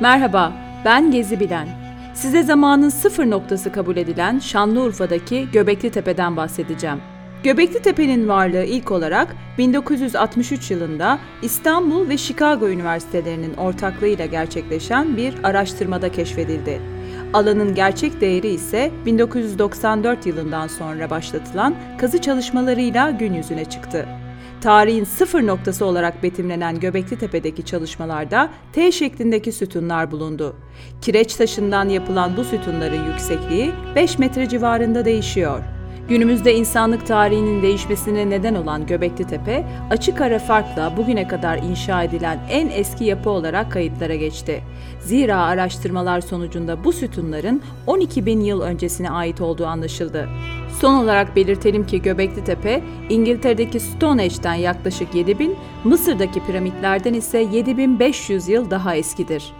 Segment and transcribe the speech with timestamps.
[0.00, 0.52] Merhaba,
[0.84, 1.68] ben Gezi Bilen.
[2.14, 7.00] Size zamanın sıfır noktası kabul edilen Şanlıurfa'daki Göbekli Tepe'den bahsedeceğim.
[7.42, 16.12] Göbekli Tepe'nin varlığı ilk olarak 1963 yılında İstanbul ve Chicago üniversitelerinin ortaklığıyla gerçekleşen bir araştırmada
[16.12, 16.80] keşfedildi.
[17.32, 24.06] Alanın gerçek değeri ise 1994 yılından sonra başlatılan kazı çalışmalarıyla gün yüzüne çıktı.
[24.60, 30.56] Tarihin sıfır noktası olarak betimlenen Göbekli Tepe'deki çalışmalarda T şeklindeki sütunlar bulundu.
[31.00, 35.73] Kireç taşından yapılan bu sütunların yüksekliği 5 metre civarında değişiyor.
[36.08, 42.38] Günümüzde insanlık tarihinin değişmesine neden olan Göbekli Tepe, açık ara farkla bugüne kadar inşa edilen
[42.50, 44.62] en eski yapı olarak kayıtlara geçti.
[45.00, 50.28] Zira araştırmalar sonucunda bu sütunların 12 bin yıl öncesine ait olduğu anlaşıldı.
[50.80, 58.70] Son olarak belirtelim ki Göbekli Tepe, İngiltere'deki Stonehenge'den yaklaşık 7000, Mısır'daki piramitlerden ise 7500 yıl
[58.70, 59.52] daha eskidir.